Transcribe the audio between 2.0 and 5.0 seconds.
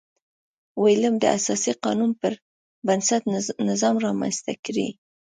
پربنسټ نظام رامنځته کړي.